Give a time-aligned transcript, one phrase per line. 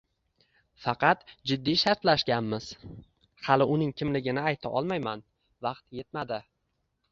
[0.85, 1.19] Faqat
[1.51, 2.71] jiddiy shartlashganmiz,
[3.49, 5.25] hali uning kimligini ayta olmayman,
[5.69, 6.45] vaqti etmadi